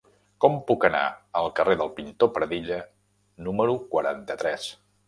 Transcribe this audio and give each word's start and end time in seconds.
Com 0.45 0.55
puc 0.69 0.87
anar 0.89 1.01
al 1.41 1.51
carrer 1.59 1.75
del 1.83 1.93
Pintor 2.01 2.33
Pradilla 2.39 2.81
número 3.51 3.79
quaranta-tres? 3.95 4.73